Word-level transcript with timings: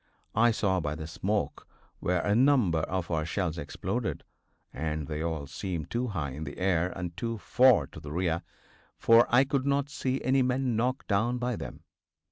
I 0.33 0.49
saw 0.49 0.79
by 0.79 0.95
the 0.95 1.05
smoke 1.05 1.67
where 1.99 2.21
a 2.23 2.33
number 2.33 2.79
of 2.79 3.11
our 3.11 3.23
shells 3.23 3.59
exploded, 3.59 4.23
and 4.73 5.05
they 5.05 5.21
all 5.21 5.45
seemed 5.45 5.91
too 5.91 6.07
high 6.07 6.31
in 6.31 6.43
the 6.43 6.57
air 6.57 6.89
and 6.95 7.15
too 7.15 7.37
far 7.37 7.85
to 7.85 7.99
the 7.99 8.11
rear, 8.11 8.41
for 8.97 9.27
I 9.29 9.43
could 9.43 9.67
not 9.67 9.89
see 9.91 10.19
any 10.23 10.41
men 10.41 10.75
knocked 10.75 11.07
down 11.07 11.37
by 11.37 11.55
them. 11.55 11.83